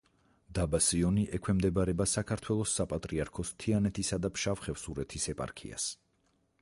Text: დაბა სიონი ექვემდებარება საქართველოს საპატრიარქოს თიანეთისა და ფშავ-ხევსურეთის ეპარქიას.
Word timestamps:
დაბა 0.59 0.77
სიონი 0.85 1.25
ექვემდებარება 1.37 2.07
საქართველოს 2.13 2.73
საპატრიარქოს 2.79 3.53
თიანეთისა 3.65 4.21
და 4.25 4.33
ფშავ-ხევსურეთის 4.39 5.33
ეპარქიას. 5.35 5.87